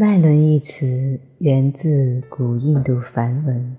[0.00, 3.76] 脉轮一词源自古印度梵文，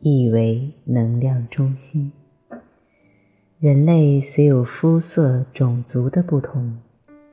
[0.00, 2.12] 意为能量中心。
[3.58, 6.78] 人类虽有肤色、种族的不同，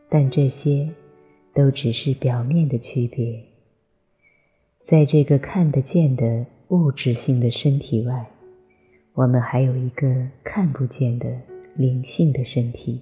[0.09, 0.89] 但这些
[1.53, 3.43] 都只是表面的区别。
[4.85, 8.29] 在这个看得见的物质性的身体外，
[9.13, 11.33] 我们还有一个看不见的
[11.77, 12.99] 灵性的身体。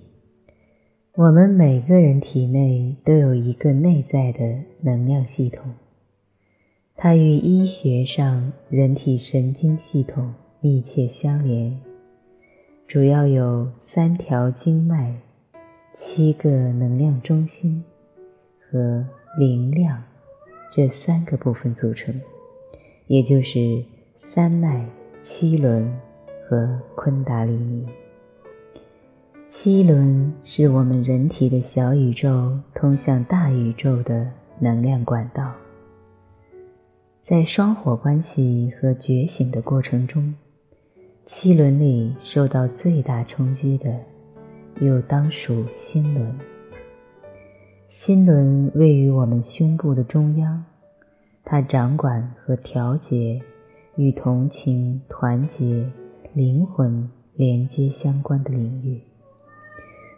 [1.17, 5.71] 我们每个人体内都有一个内在的能量系统，
[6.97, 11.79] 它与医学上人体神经系统密切相连。
[12.85, 15.15] 主要有三条经脉、
[15.93, 17.85] 七个能量中心
[18.59, 19.07] 和
[19.39, 20.03] 灵量
[20.69, 22.19] 这三个部分组成，
[23.07, 23.85] 也就是
[24.17, 24.85] 三脉、
[25.21, 25.89] 七轮
[26.45, 27.85] 和昆达里尼。
[29.57, 35.53] 七轮是我们人体的小宇宙通向大宇宙的能量管道，
[37.23, 40.35] 在双火关系和觉醒的过程中。
[41.25, 43.97] 七轮里受到最大冲击的，
[44.81, 46.37] 又当属心轮。
[47.87, 50.65] 心轮位于我们胸部的中央，
[51.45, 53.41] 它掌管和调节
[53.95, 55.89] 与同情、团结、
[56.33, 59.01] 灵魂连接相关的领域。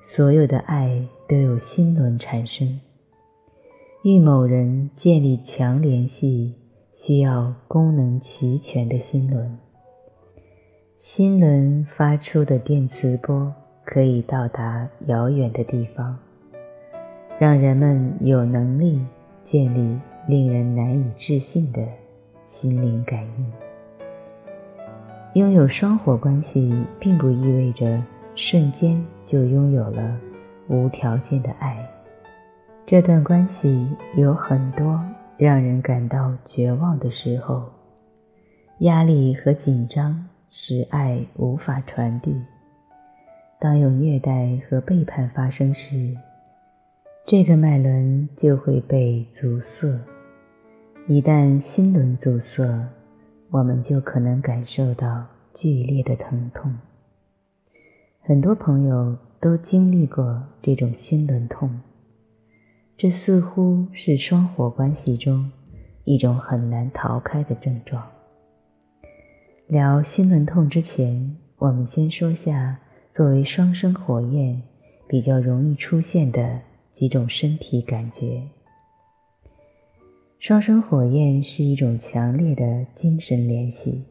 [0.09, 2.79] 所有的爱都有心轮产生。
[4.03, 6.55] 与某人建立强联系，
[6.93, 9.59] 需要功能齐全的心轮。
[10.97, 16.17] 心轮发出的电磁波可以到达遥远的地方，
[17.37, 19.01] 让人们有能力
[19.43, 21.85] 建立令人难以置信的
[22.47, 23.51] 心灵感应。
[25.33, 28.01] 拥有双火关系，并不意味着
[28.35, 30.19] 瞬间就拥有了
[30.67, 31.87] 无条件的爱。
[32.87, 34.99] 这段关系有很多
[35.37, 37.69] 让人感到绝望的时候，
[38.79, 40.27] 压力和紧张。
[40.49, 42.41] 使爱无法传递。
[43.59, 46.15] 当有虐待和背叛发生时，
[47.25, 49.99] 这个脉轮就会被阻塞。
[51.05, 52.87] 一旦心轮阻塞，
[53.51, 56.73] 我们就可能感受到剧烈的疼痛。
[58.21, 61.81] 很多朋友都经历过这种心轮痛，
[62.97, 65.51] 这似乎是双火关系中
[66.05, 68.07] 一种很难逃开的症状。
[69.67, 72.79] 聊心轮痛之前，我们先说下
[73.11, 74.63] 作为双生火焰
[75.07, 76.61] 比较容易出现的
[76.93, 78.43] 几种身体感觉。
[80.39, 84.05] 双生火焰是一种强烈的精神联系。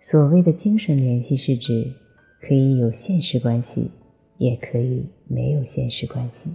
[0.00, 1.92] 所谓的精神联系，是指
[2.40, 3.90] 可以有现实关系，
[4.38, 6.50] 也可以没有现实关系。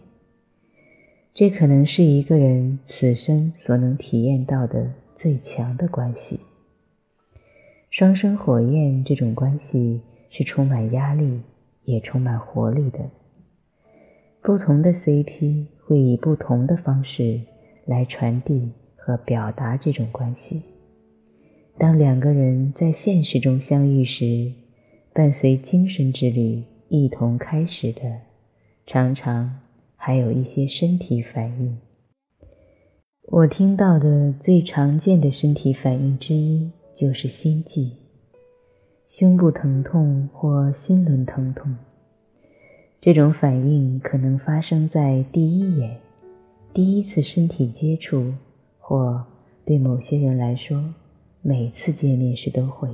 [1.33, 6.41] 这可能是一个人此生所能体验到的最强的关系。
[7.89, 11.41] 双生火焰这种关系是充满压力，
[11.85, 13.09] 也充满活力的。
[14.41, 17.41] 不同的 CP 会以不同的方式
[17.85, 20.61] 来传递和表达这种关系。
[21.77, 24.51] 当两个人在现实中相遇时，
[25.13, 28.01] 伴随精神之旅一同开始的，
[28.85, 29.61] 常常
[29.95, 31.77] 还有一些身体反应。
[33.27, 36.71] 我听到的最常见的身体反应之一。
[36.93, 37.93] 就是心悸、
[39.07, 41.73] 胸部疼痛或心轮疼痛。
[42.99, 45.97] 这种反应可能发生在第一眼、
[46.73, 48.33] 第一次身体接触，
[48.77, 49.25] 或
[49.65, 50.93] 对某些人来说，
[51.41, 52.89] 每次见面时都会。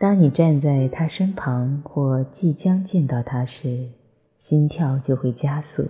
[0.00, 3.90] 当你站在他身旁或即将见到他时，
[4.38, 5.88] 心跳就会加速，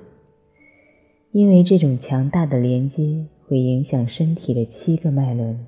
[1.30, 5.64] 因为这种强大的连接会影响身体的七个脉轮。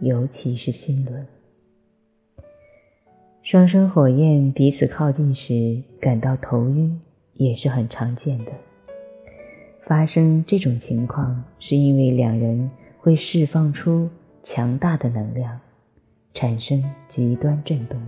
[0.00, 1.26] 尤其是心轮，
[3.42, 6.98] 双生火焰彼此靠近时感到头晕
[7.34, 8.52] 也是很常见的。
[9.82, 14.08] 发生这种情况是因为两人会释放出
[14.42, 15.60] 强大的能量，
[16.36, 17.98] 产生极端震动。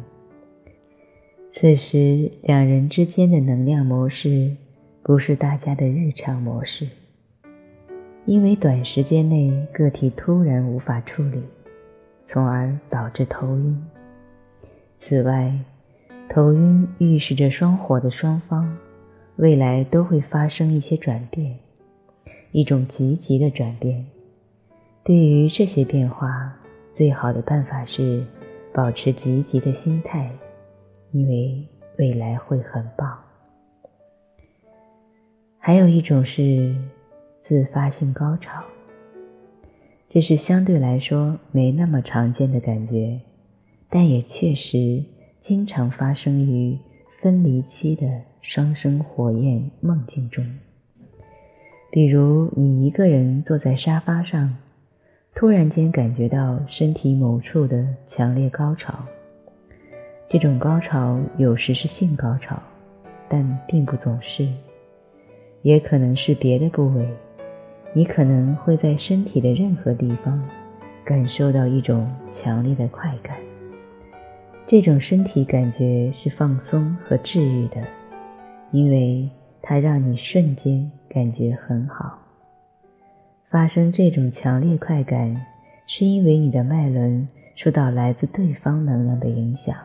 [1.54, 4.54] 此时两人之间的能量模式
[5.02, 6.86] 不是大家的日常模式，
[8.26, 11.42] 因为短时间内个体突然无法处理。
[12.26, 13.82] 从而导致头晕。
[14.98, 15.60] 此外，
[16.28, 18.76] 头晕预示着双火的双方
[19.36, 21.58] 未来都会发生一些转变，
[22.52, 24.04] 一种积极的转变。
[25.02, 26.57] 对于这些变化，
[26.98, 28.26] 最好的办法是
[28.74, 30.32] 保持积极的心态，
[31.12, 31.64] 因为
[31.96, 33.16] 未来会很棒。
[35.60, 36.74] 还有一种是
[37.44, 38.64] 自发性高潮。
[40.08, 43.20] 这是相对来说没那么常见的感觉，
[43.88, 45.04] 但也确实
[45.40, 46.76] 经常发生于
[47.22, 50.44] 分离期的双生火焰梦境中。
[51.92, 54.56] 比如，你一个人坐在沙发上，
[55.38, 58.92] 突然间感觉到身体某处的强烈高潮。
[60.28, 62.60] 这种高潮有时是性高潮，
[63.28, 64.48] 但并不总是，
[65.62, 67.08] 也可能是别的部位。
[67.92, 70.42] 你可能会在身体的任何地方
[71.04, 73.36] 感受到一种强烈的快感，
[74.66, 77.80] 这种身体感觉是放松和治愈的，
[78.72, 79.30] 因为
[79.62, 82.18] 它让你瞬间感觉很好。
[83.50, 85.46] 发生这种强烈快感，
[85.86, 89.76] 是因为你的脉轮受到来自对方能量的影响，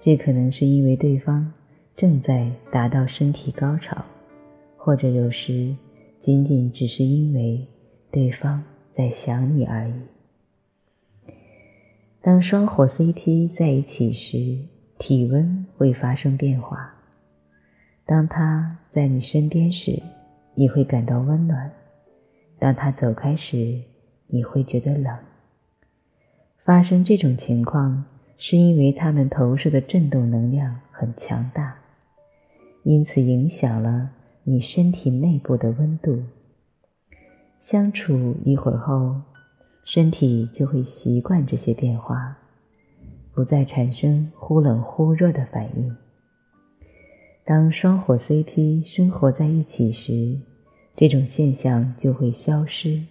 [0.00, 1.52] 这可能是因为对方
[1.96, 4.04] 正在达到身体高潮，
[4.76, 5.76] 或者有时。
[6.20, 7.68] 仅仅只是因为
[8.10, 9.92] 对方在想你而已。
[12.20, 14.58] 当双火 CP 在一起时，
[14.98, 16.92] 体温会发生变化。
[18.04, 20.02] 当他在你身边时，
[20.56, 21.70] 你会感到温暖；
[22.58, 23.82] 当他走开时，
[24.26, 25.16] 你会觉得冷。
[26.64, 28.04] 发生这种情况，
[28.36, 31.78] 是因为他们投射的振动能量很强大，
[32.82, 34.10] 因此影响了。
[34.44, 36.22] 你身体内部的温度，
[37.60, 39.20] 相处一会儿后，
[39.84, 42.38] 身体就会习惯这些变化，
[43.34, 45.94] 不再产生忽冷忽热的反应。
[47.44, 50.40] 当双火 CP 生活在一起时，
[50.98, 53.04] 这种现象就会消失，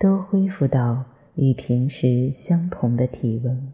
[0.00, 1.04] 都恢复到
[1.34, 3.70] 与平时相同的体温。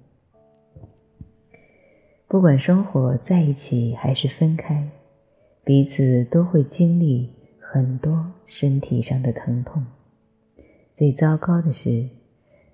[2.26, 4.88] 不管生活在一起还是分开。
[5.64, 7.30] 彼此都会经历
[7.60, 9.86] 很多身体上的疼痛。
[10.96, 12.08] 最糟糕的是，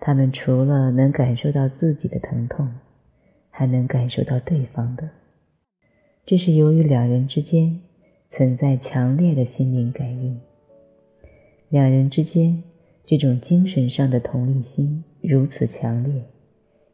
[0.01, 2.77] 他们除了能感受到自己的疼痛，
[3.51, 5.11] 还能感受到对方的。
[6.25, 7.83] 这是由于两人之间
[8.29, 10.41] 存在强烈的心灵感应。
[11.71, 12.63] 两人之间
[13.05, 16.25] 这种精神上的同理心如此强烈，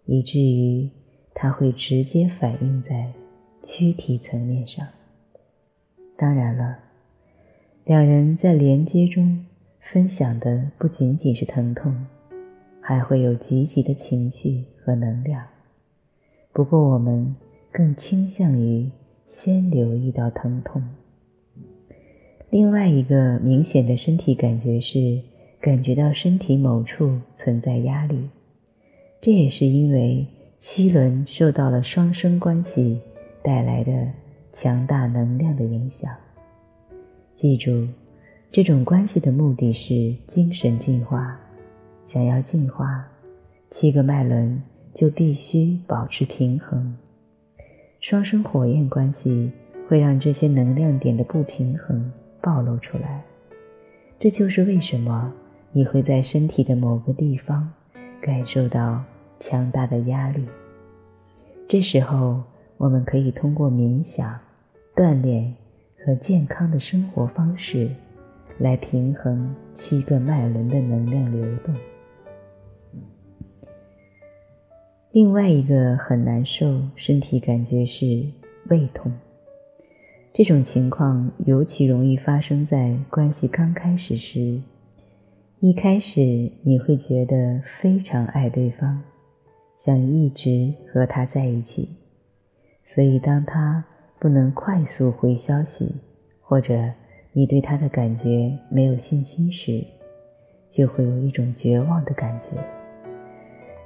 [0.07, 0.91] 以至于
[1.35, 3.13] 它会直接反映在
[3.63, 4.87] 躯体层面上。
[6.17, 6.79] 当然了，
[7.85, 9.45] 两人在连接中
[9.81, 12.07] 分享的不仅仅是疼痛，
[12.81, 15.45] 还会有积极的情绪和能量。
[16.53, 17.35] 不过，我们
[17.73, 18.91] 更倾向于
[19.27, 20.83] 先留意到疼痛。
[22.55, 25.21] 另外一个明显的身体感觉是
[25.61, 28.29] 感觉到身体某处存在压力，
[29.21, 30.25] 这也是因为
[30.61, 33.01] 七轮受到了双生关系
[33.43, 34.07] 带来的。
[34.53, 36.15] 强大能量的影响。
[37.35, 37.89] 记住，
[38.53, 41.37] 这种关系的目的是精神进化。
[42.07, 43.05] 想要进化，
[43.69, 44.63] 七个脉轮
[44.95, 46.97] 就必须保持平衡。
[47.99, 49.51] 双生火焰关系
[49.89, 52.13] 会让这些能量点的不平衡
[52.45, 53.25] 暴露出来。
[54.21, 55.33] 这就是为什么
[55.73, 57.73] 你会在身体的某个地方
[58.21, 59.03] 感受到
[59.41, 60.47] 强大的压力。
[61.67, 62.45] 这时候。
[62.77, 64.37] 我们可以通过冥想、
[64.97, 65.55] 锻炼
[66.05, 67.89] 和健康的生活方式，
[68.59, 71.73] 来平衡七个脉轮的能量流动。
[75.13, 78.27] 另外一个很难受身体感觉是
[78.69, 79.13] 胃痛，
[80.37, 84.61] 这种情况尤其容易发生在关系刚开始时。
[85.61, 89.01] 一开始你会觉得非常爱对方，
[89.85, 91.89] 想一直和他在一起。
[92.93, 93.85] 所以，当他
[94.19, 95.95] 不能快速回消息，
[96.41, 96.91] 或者
[97.33, 99.85] 你对他的感觉没有信心时，
[100.69, 102.49] 就会有一种绝望的感觉。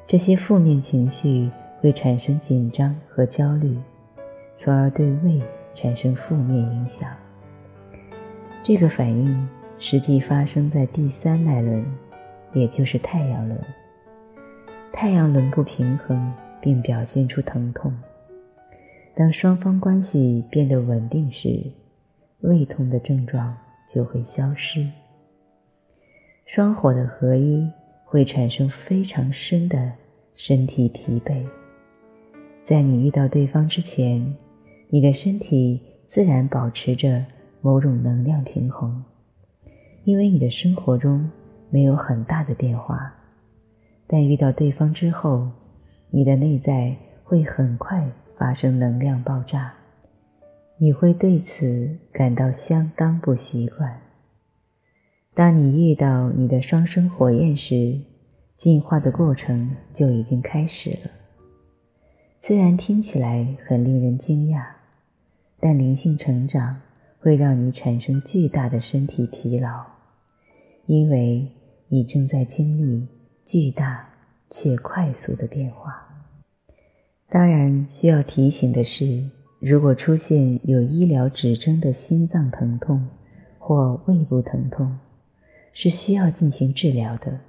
[0.06, 1.50] 这些负面情绪
[1.82, 3.76] 会产生紧张和焦虑，
[4.56, 5.42] 从而对胃
[5.80, 7.08] 产生负面影响。
[8.64, 11.86] 这个反应实际发生在第三脉轮，
[12.52, 13.60] 也就是太阳轮。
[14.92, 17.96] 太阳轮不平衡，并表现出疼痛。
[19.14, 21.70] 当双方关系变得稳定时，
[22.40, 23.56] 胃痛的症状
[23.88, 24.84] 就会消失。
[26.44, 27.70] 双火的合一
[28.04, 29.92] 会产生非常深的
[30.34, 31.46] 身体疲惫。
[32.66, 34.36] 在你遇到对方之前，
[34.88, 35.80] 你的身体
[36.10, 37.24] 自然保持着
[37.60, 39.04] 某种能量平衡，
[40.04, 41.30] 因为你的生活中
[41.70, 43.14] 没有很大的变化。
[44.06, 45.50] 但遇到对方之后，
[46.10, 48.10] 你的内在会很快。
[48.38, 49.74] 发生能量爆炸，
[50.76, 54.00] 你会对此感到相当不习惯。
[55.34, 57.98] 当你遇到你的双生火焰时，
[58.54, 61.10] 进化的过程就已经开始了。
[62.38, 64.64] 虽然听起来很令人惊讶，
[65.60, 66.80] 但灵性成长
[67.18, 69.84] 会让你产生巨大的身体疲劳，
[70.86, 71.48] 因为
[71.88, 73.08] 你正在经历
[73.44, 74.08] 巨大
[74.48, 76.04] 且快速的变化。
[77.28, 83.08] 当然，需要提醒的是，如果出现有医疗指征的心脏疼痛
[83.58, 84.98] 或胃部疼痛，
[85.72, 87.40] 是需要进行治疗的。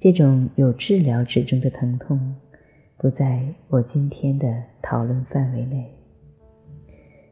[0.00, 2.36] 这种有治疗指征的疼痛，
[2.96, 5.99] 不在我今天的讨论范围内。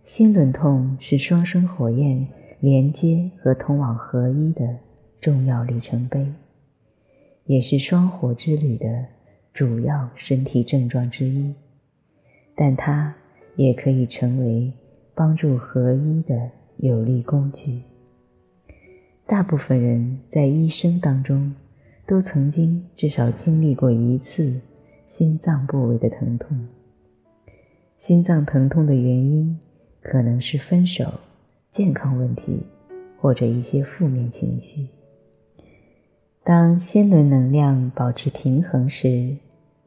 [0.09, 2.27] 心轮痛是双生火焰
[2.61, 4.79] 连接和通往合一的
[5.21, 6.33] 重要里程碑，
[7.45, 9.05] 也是双火之旅的
[9.53, 11.55] 主要身体症状之一。
[12.57, 13.15] 但它
[13.55, 14.73] 也可以成为
[15.15, 17.83] 帮助合一的有力工具。
[19.27, 21.55] 大部分人在一生当中。
[22.07, 24.63] 都曾经至少经历过一次
[25.09, 26.67] 心脏部位的疼痛。
[27.99, 29.61] 心脏疼痛的原因
[30.11, 31.21] 可能是分手、
[31.71, 32.63] 健康问题
[33.21, 34.89] 或者一些负面情绪。
[36.43, 39.37] 当心轮能量保持平衡时，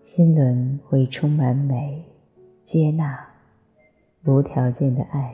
[0.04, 2.04] 心轮会充满美、
[2.66, 3.30] 接纳、
[4.24, 5.34] 无条件的爱、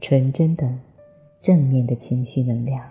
[0.00, 0.76] 纯真的
[1.40, 2.84] 正面的情绪能量。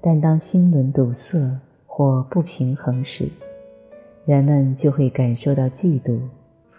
[0.00, 3.28] 但当心轮堵塞，或不平衡时，
[4.24, 6.18] 人们就会感受到嫉妒、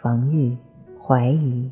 [0.01, 0.57] 防御、
[0.99, 1.69] 怀疑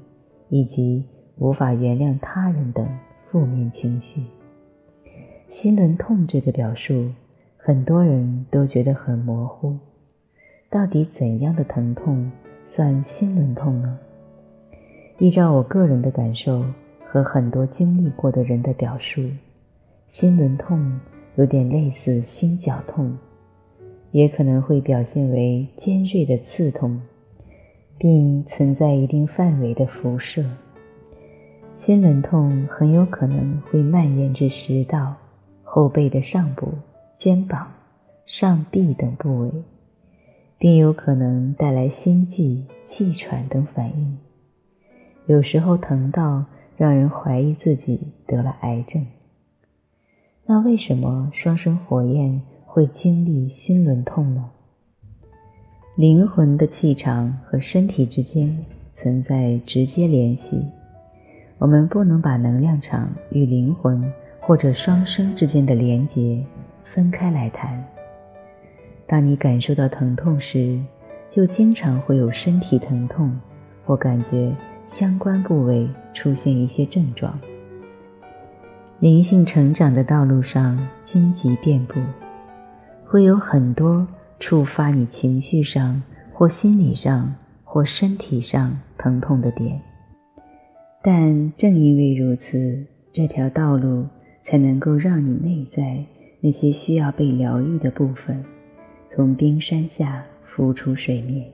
[0.50, 1.04] 以及
[1.38, 2.88] 无法原谅他人等
[3.30, 4.24] 负面情绪。
[5.48, 7.12] 心轮痛这个表述，
[7.58, 9.78] 很多人都觉得很模糊。
[10.70, 12.32] 到底怎样的疼痛
[12.66, 14.00] 算心轮痛呢？
[15.20, 16.66] 依照我个人的感受
[17.06, 19.22] 和很多经历过的人的表述，
[20.08, 21.00] 心轮痛
[21.36, 23.18] 有点类似心绞痛。
[24.12, 27.02] 也可能会表现为尖锐的刺痛，
[27.98, 30.46] 并存在一定范围的辐射。
[31.86, 35.18] 心轮痛很有可能会蔓延至食道、
[35.64, 36.76] 后背的上部、
[37.18, 37.74] 肩膀、
[38.26, 39.52] 上臂等部位，
[40.58, 44.18] 并有可能带来心悸、气喘等反应。
[45.26, 46.46] 有时候疼到
[46.78, 49.06] 让人怀疑自己得了癌症。
[50.46, 52.44] 那为什么双生火焰？
[52.66, 54.52] 会经历心轮痛呢？
[55.98, 60.66] 灵魂的气场和身体之间存在直接联系，
[61.64, 66.46] 我们不能把能量场与灵魂或者双生之间的连结
[66.84, 67.82] 分开来谈。
[69.08, 70.78] 当你感受到疼痛时，
[71.32, 73.40] 就经常会有身体疼痛
[73.86, 74.54] 或感觉
[74.84, 77.40] 相关部位出现一些症状。
[79.00, 81.94] 灵性成长的道路上，荆棘遍布。
[83.06, 84.06] 会有很多
[84.38, 86.04] 触发你情绪上
[86.34, 89.80] 或心理上或身体上疼痛的点，
[91.04, 94.08] 但正因为如此，这条道路
[94.46, 96.06] 才能够让你内在
[96.40, 98.44] 那些需要被疗愈的部分，
[99.10, 101.52] 从冰山下浮出水面。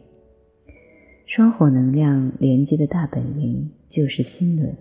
[1.25, 4.75] 双火能量连接的大本营就是心轮，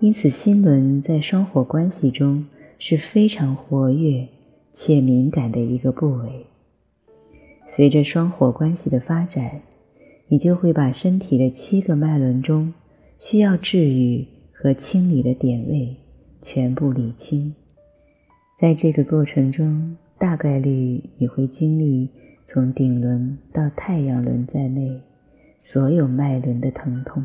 [0.00, 2.46] 因此心轮在双火关系中
[2.78, 4.28] 是非常活跃。
[4.76, 6.46] 且敏感的一个部位。
[7.64, 9.60] 随着双火关系的发展，
[10.26, 12.74] 你就会把身体的七个脉轮中
[13.16, 15.96] 需要治愈和清理的点位
[16.42, 17.54] 全部理清。
[18.60, 22.08] 在这个过程中，大概率你会经历
[22.46, 25.00] 从顶轮到太阳轮在内
[25.58, 27.24] 所有脉轮的疼痛。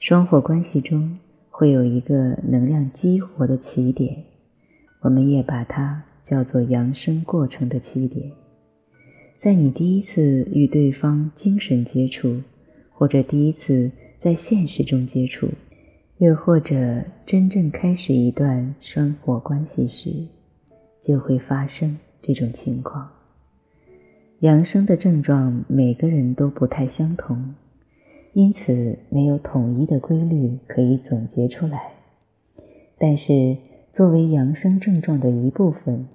[0.00, 1.18] 双火关系中
[1.50, 4.24] 会有一个能量激活的起点。
[5.00, 8.32] 我们也把它叫做扬升过程的起点。
[9.40, 12.42] 在你第一次与对方精神接触，
[12.92, 13.90] 或者第一次
[14.22, 15.48] 在现实中接触，
[16.18, 20.28] 又或者真正开始一段生活关系时，
[21.00, 23.10] 就会发生这种情况。
[24.40, 27.54] 扬升的症状每个人都不太相同，
[28.32, 31.92] 因此没有统一的规律可以总结出来。
[32.98, 33.56] 但是。
[33.92, 36.08] 作为扬升症状的一部分，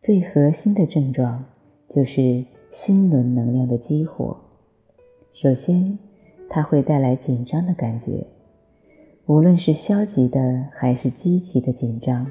[0.00, 1.44] 最核心的症状
[1.86, 4.40] 就是心轮能量的激活。
[5.34, 5.98] 首先，
[6.54, 8.26] 它会带来紧张的感觉，
[9.24, 12.30] 无论是消极的还是积极的紧张。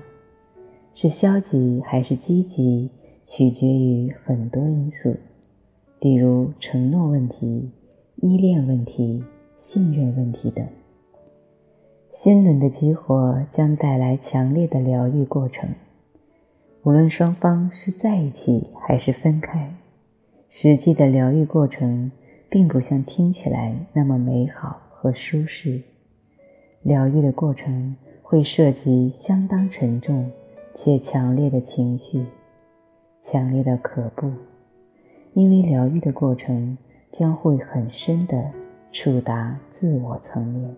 [0.93, 2.91] 是消极还是积极，
[3.25, 5.15] 取决于很多因素，
[5.99, 7.71] 比如承诺问题、
[8.17, 9.23] 依恋问题、
[9.57, 10.67] 信任问题等。
[12.11, 15.69] 心轮的激活将带来强烈的疗愈过程，
[16.83, 19.73] 无论双方是在一起还是分开，
[20.47, 22.11] 实际的疗愈过程
[22.51, 25.81] 并不像听起来那么美好和舒适。
[26.81, 30.29] 疗愈的过程会涉及相当沉重
[30.75, 32.25] 且强烈的情绪，
[33.21, 34.29] 强烈的可怖，
[35.33, 36.77] 因为疗愈的过程
[37.09, 38.51] 将会很深的
[38.91, 40.75] 触达自我层面。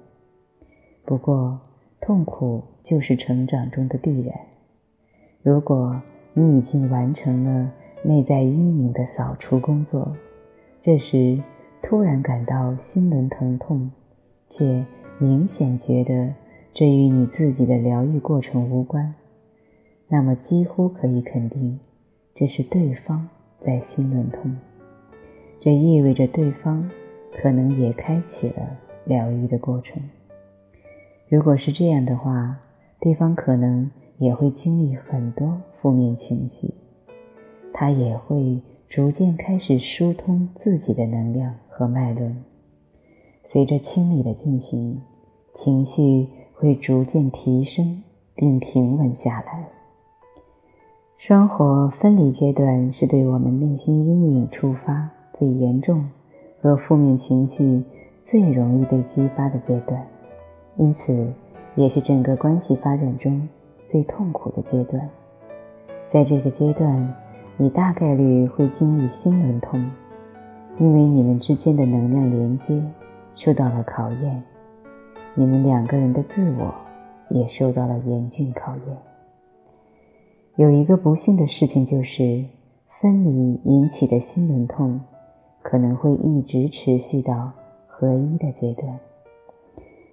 [1.03, 1.59] 不过，
[1.99, 4.37] 痛苦就是成长中的必然。
[5.41, 5.99] 如果
[6.35, 7.71] 你已经完成了
[8.03, 10.15] 内在阴影的扫除工作，
[10.81, 11.41] 这时
[11.83, 13.91] 突然感到心轮疼痛，
[14.49, 14.83] 且
[15.19, 16.33] 明显觉得
[16.73, 19.13] 这与你自己的疗愈过程无关，
[20.07, 21.79] 那么几乎可以肯定，
[22.33, 24.55] 这是对方在心轮痛。
[25.59, 26.89] 这意味着对方
[27.35, 30.01] 可能也开启了疗愈的过程。
[31.29, 32.57] 如果是这样的话，
[32.99, 33.91] 对方可能。
[34.19, 36.75] 也会经历很多负面情绪，
[37.73, 42.43] 他也会逐渐开始疏通自己的能量和脉轮。
[43.43, 45.01] 随着清理的进行，
[45.55, 48.03] 情绪会逐渐提升
[48.35, 49.67] 并平稳下来。
[51.17, 56.09] 双火分离阶段是对我们内心阴影触发最严重
[56.61, 57.83] 和负面情绪
[58.23, 60.05] 最容易被激发的阶段，
[60.77, 61.33] 因此
[61.75, 63.49] 也是整个关系发展中。
[63.85, 65.09] 最痛苦的阶段，
[66.09, 67.13] 在这个阶段，
[67.57, 69.91] 你大概率会经历心轮痛，
[70.79, 72.83] 因为你们之间的能量连接
[73.35, 74.43] 受到了考验，
[75.35, 76.73] 你们两个人的自我
[77.29, 78.97] 也受到了严峻考验。
[80.55, 82.45] 有一个不幸的事情就是，
[83.01, 85.01] 分离引起的心轮痛
[85.61, 87.51] 可能会一直持续到
[87.87, 88.99] 合一的阶段。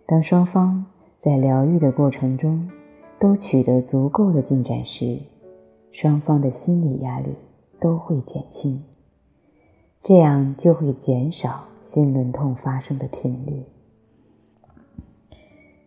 [0.06, 0.86] 当双方
[1.22, 2.68] 在疗愈的过程中，
[3.18, 5.18] 都取得足够的进展时，
[5.92, 7.34] 双方的心理压力
[7.80, 8.82] 都会减轻，
[10.02, 13.64] 这样就会减少心轮痛发生的频率。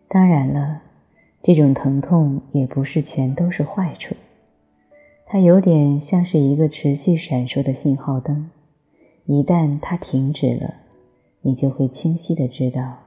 [0.08, 0.82] 当然了，
[1.42, 4.14] 这种疼痛也不是全都是坏处，
[5.26, 8.50] 它有点像是一个持续闪烁的信号灯，
[9.26, 10.74] 一旦它停止了，
[11.42, 12.98] 你就会清晰的知道，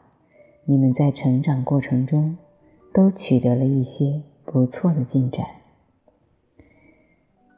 [0.65, 2.37] 你们在成长过程中。
[2.93, 5.45] 都取得了一些不错的进展。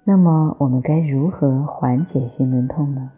[0.04, 3.14] 那么，我们该如何缓解心轮痛呢？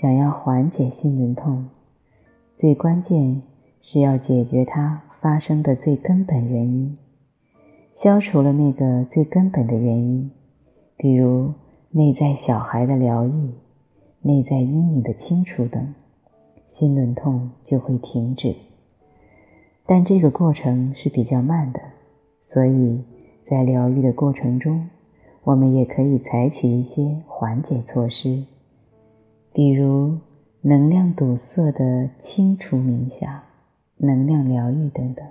[0.00, 1.70] 想要缓解心轮痛，
[2.54, 3.42] 最关键
[3.82, 6.96] 是要解决它发生的最根本原因。
[7.94, 10.30] 消除了那个最根本的原因，
[10.96, 11.52] 比如
[11.90, 13.50] 内在小孩的疗愈、
[14.22, 15.92] 内在阴影的清除等，
[16.68, 18.54] 心轮痛就会停止。
[19.84, 21.80] 但这个过程是比较慢的，
[22.44, 23.02] 所以
[23.50, 24.90] 在疗愈的过程中，
[25.42, 28.44] 我们也可以采取一些缓解措施，
[29.58, 30.18] 比如
[30.60, 33.40] 能量堵塞的清除冥想、
[33.96, 35.26] 能量疗愈等等。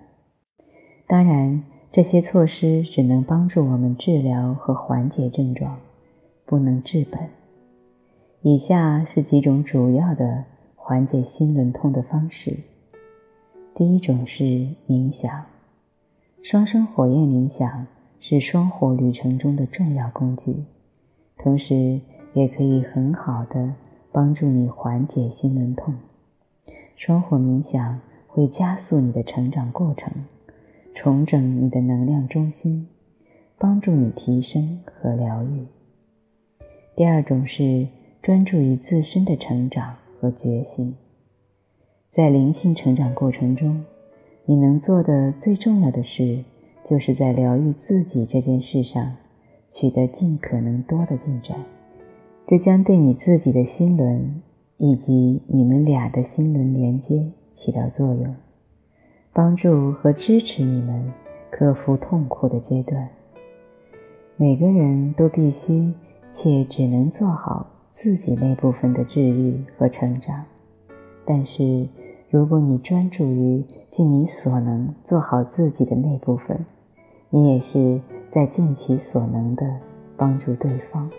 [1.08, 1.64] 当然，
[1.94, 5.78] 这些措施只能帮助我们治疗和缓解症状，
[6.46, 7.30] 不能治本。
[8.42, 10.44] 以下是几种主要的
[10.76, 12.58] 缓解心轮痛的方式。
[13.76, 14.44] 第一种是
[14.90, 15.46] 冥想，
[16.44, 17.88] 双生火焰冥想
[18.20, 20.66] 是双火旅程中的重要工具，
[21.38, 22.02] 同时
[22.34, 23.74] 也可以很好的
[24.12, 25.96] 帮助你缓解心轮痛。
[26.96, 30.26] 双火冥想会加速你的成长过程，
[30.96, 32.88] 重整你的能量中心，
[33.58, 35.68] 帮助你提升和疗愈。
[36.96, 37.88] 第二种是
[38.24, 40.96] 专注于自身的成长和觉醒。
[42.12, 43.86] 在灵性成长过程中，
[44.46, 46.44] 你能做的最重要的事，
[46.90, 49.18] 就是在疗愈自己这件事上
[49.70, 51.64] 取得尽可能多的进展。
[52.48, 54.42] 这将对你自己的心轮
[54.78, 58.36] 以及你们俩的心轮连接起到作用，
[59.34, 61.12] 帮助和支持你们
[61.52, 63.10] 克服痛苦的阶段。
[64.38, 65.94] 每个人都必须
[66.32, 70.46] 且只能做好自己那部分的治愈和成长，
[71.26, 71.88] 但是。
[72.30, 76.66] 如果你专注于尽你所能做好自己的那部分，
[77.30, 78.02] 你也是
[78.34, 79.80] 在尽其所能的
[80.18, 81.10] 帮助对方。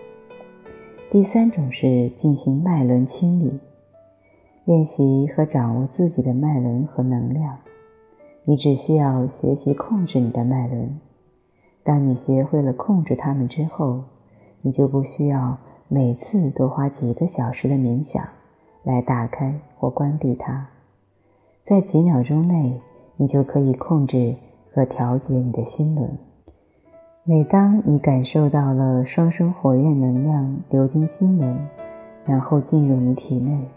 [1.10, 3.58] 第三种是进行脉轮清理，
[4.66, 7.60] 练习和掌握自己的脉轮和能量。
[8.44, 11.00] 你只需要学习控制你的脉轮。
[11.82, 14.04] 当你学会了控制它们之后，
[14.60, 15.56] 你就不需要
[15.88, 18.28] 每次都花几个小时的冥想
[18.82, 20.68] 来打开或关闭它。
[21.64, 22.82] 在几秒钟内，
[23.16, 24.36] 你就可以控制
[24.74, 26.18] 和调节你的心轮。
[27.30, 31.58] 每当你感受到了双生火焰能量流经心轮，
[32.24, 33.68] 然后进入你体内，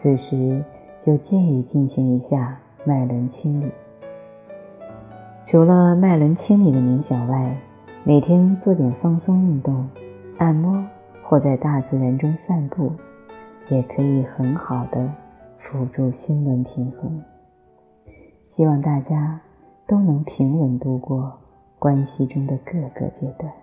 [0.00, 0.64] 此时
[0.98, 3.70] 就建议进行一下脉轮清理。
[5.46, 7.56] 除了脉轮清理的冥想外，
[8.02, 9.88] 每天做点放松运动，
[10.38, 10.84] 按摩
[11.22, 12.90] 或在大自然中散步，
[13.68, 15.08] 也可以很好的
[15.56, 17.22] 辅助心轮平衡。
[18.48, 19.40] 希望大家
[19.86, 21.38] 都能平稳度过
[21.82, 23.61] 关系中的各个阶段。